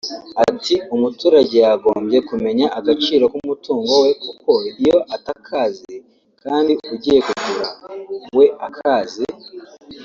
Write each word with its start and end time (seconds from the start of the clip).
Ati 0.47 0.73
“Umuturage 0.95 1.55
yagombye 1.65 2.17
kumenya 2.29 2.65
agaciro 2.79 3.23
k’umutungo 3.31 3.91
we 4.03 4.09
kuko 4.23 4.51
iyo 4.81 4.97
atakazi 5.15 5.93
kandi 6.43 6.71
ugiye 6.93 7.19
kugura 7.27 7.67
we 8.37 8.45
akazi 8.67 9.25